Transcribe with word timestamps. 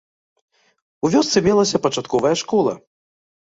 У 1.07 1.11
вёсцы 1.15 1.37
мелася 1.49 1.81
пачатковая 1.85 2.33
школа. 2.45 2.73